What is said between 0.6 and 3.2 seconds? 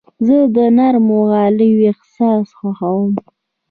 نرمو غالیو احساس خوښوم.